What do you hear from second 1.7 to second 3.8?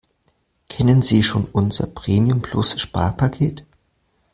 Premium-Plus-Sparpaket?